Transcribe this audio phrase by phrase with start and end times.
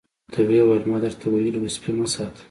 [0.25, 2.39] ورته ویې ویل ما درته ویلي وو سپي مه ساتئ.